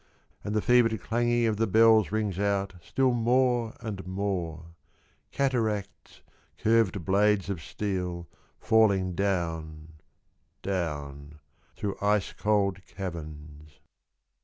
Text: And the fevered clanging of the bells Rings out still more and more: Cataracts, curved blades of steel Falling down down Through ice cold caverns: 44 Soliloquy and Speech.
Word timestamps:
And 0.43 0.55
the 0.55 0.63
fevered 0.63 0.99
clanging 0.99 1.45
of 1.45 1.57
the 1.57 1.67
bells 1.67 2.11
Rings 2.11 2.39
out 2.39 2.73
still 2.81 3.11
more 3.13 3.75
and 3.81 4.03
more: 4.07 4.73
Cataracts, 5.31 6.21
curved 6.57 7.05
blades 7.05 7.51
of 7.51 7.61
steel 7.61 8.27
Falling 8.59 9.13
down 9.13 9.89
down 10.63 11.39
Through 11.75 11.97
ice 12.01 12.33
cold 12.33 12.77
caverns: 12.87 12.93
44 12.95 13.13
Soliloquy 13.13 13.19
and 13.19 13.67
Speech. 13.69 13.81